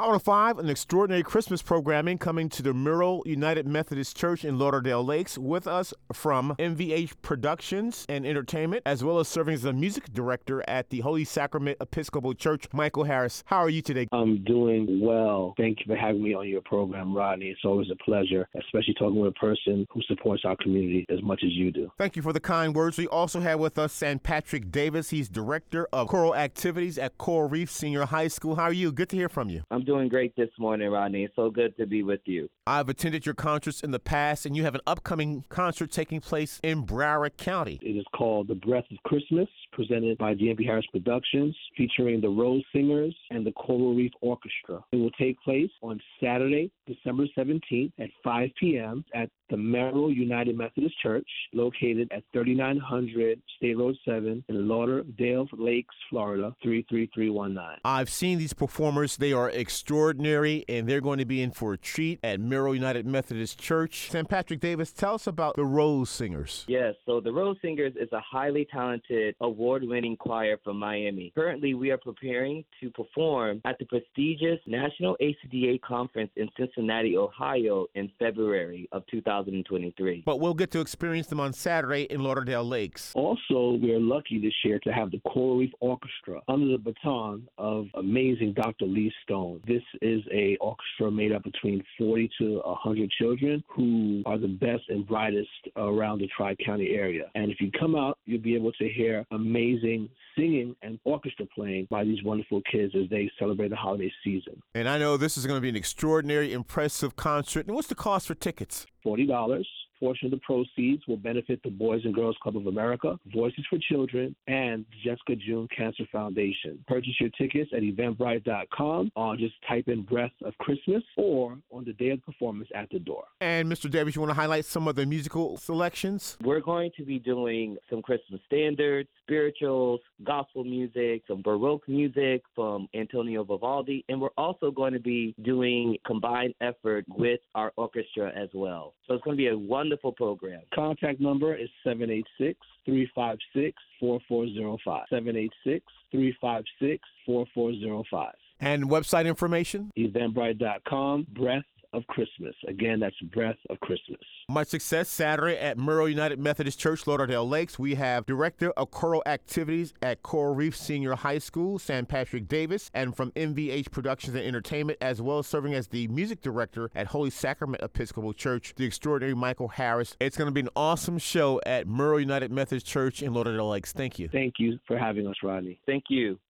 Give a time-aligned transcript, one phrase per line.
[0.00, 4.58] Hour oh five, an extraordinary Christmas programming coming to the Merrill United Methodist Church in
[4.58, 5.36] Lauderdale Lakes.
[5.36, 10.64] With us from MVH Productions and Entertainment, as well as serving as the music director
[10.66, 13.44] at the Holy Sacrament Episcopal Church, Michael Harris.
[13.44, 14.08] How are you today?
[14.10, 15.52] I'm doing well.
[15.58, 17.48] Thank you for having me on your program, Rodney.
[17.48, 21.42] It's always a pleasure, especially talking with a person who supports our community as much
[21.44, 21.92] as you do.
[21.98, 22.96] Thank you for the kind words.
[22.96, 25.10] We also have with us San Patrick Davis.
[25.10, 28.56] He's director of choral activities at Coral Reef Senior High School.
[28.56, 28.92] How are you?
[28.92, 29.62] Good to hear from you.
[29.70, 31.24] I'm doing great this morning, Rodney.
[31.24, 32.48] It's so good to be with you.
[32.64, 36.60] I've attended your concerts in the past, and you have an upcoming concert taking place
[36.62, 37.80] in Broward County.
[37.82, 42.62] It is called The Breath of Christmas, presented by GMP Harris Productions, featuring the Rose
[42.72, 44.84] Singers and the Coral Reef Orchestra.
[44.92, 49.04] It will take place on Saturday, December 17th at 5 p.m.
[49.12, 55.94] at the Merrill United Methodist Church, located at 3900 State Road 7 in Lauderdale Lakes,
[56.08, 57.80] Florida, 33319.
[57.84, 59.16] I've seen these performers.
[59.16, 63.06] They are extraordinary, and they're going to be in for a treat at Merrill United
[63.06, 64.10] Methodist Church.
[64.10, 66.66] San Patrick Davis, tell us about the Rose Singers.
[66.68, 71.32] Yes, so the Rose Singers is a highly talented, award winning choir from Miami.
[71.34, 77.86] Currently, we are preparing to perform at the prestigious National ACDA Conference in Cincinnati, Ohio
[77.94, 80.24] in February of 2023.
[80.26, 83.12] But we'll get to experience them on Saturday in Lauderdale Lakes.
[83.14, 87.86] Also, we're lucky this year to have the Coral Reef Orchestra under the baton of
[87.94, 88.84] amazing Dr.
[88.84, 89.59] Lee Stone.
[89.66, 94.82] This is a orchestra made up between 40 to 100 children who are the best
[94.88, 97.30] and brightest around the Tri County area.
[97.34, 101.88] And if you come out, you'll be able to hear amazing singing and orchestra playing
[101.90, 104.60] by these wonderful kids as they celebrate the holiday season.
[104.74, 107.66] And I know this is going to be an extraordinary, impressive concert.
[107.66, 108.86] And what's the cost for tickets?
[109.04, 109.64] $40
[110.00, 113.78] portion of the proceeds will benefit the Boys and Girls Club of America, Voices for
[113.78, 116.82] Children, and Jessica June Cancer Foundation.
[116.88, 121.92] Purchase your tickets at eventbrite.com or just type in Breath of Christmas or on the
[121.92, 123.24] day of performance at the door.
[123.40, 123.90] And Mr.
[123.90, 126.38] Davis, you want to highlight some of the musical selections?
[126.42, 132.88] We're going to be doing some Christmas standards, spirituals, gospel music, some Baroque music from
[132.94, 138.48] Antonio Vivaldi, and we're also going to be doing combined effort with our orchestra as
[138.54, 138.94] well.
[139.06, 139.58] So it's going to be a
[139.90, 140.60] wonderful program.
[140.72, 145.02] Contact number is 786 356 4405.
[145.10, 148.32] 786 356 4405.
[148.60, 149.90] And website information?
[149.98, 152.54] Eventbrite.com, Breath of Christmas.
[152.68, 154.20] Again, that's Breath of Christmas.
[154.48, 157.78] Much success Saturday at Merrill United Methodist Church, Lauderdale Lakes.
[157.78, 162.90] We have Director of Choral Activities at Coral Reef Senior High School, San Patrick Davis,
[162.94, 167.08] and from MVH Productions and Entertainment, as well as serving as the music director at
[167.08, 170.16] Holy Sacrament Episcopal Church, the extraordinary Michael Harris.
[170.20, 173.92] It's going to be an awesome show at Merrill United Methodist Church in Lauderdale Lakes.
[173.92, 174.28] Thank you.
[174.28, 175.80] Thank you for having us, Rodney.
[175.86, 176.38] Thank you.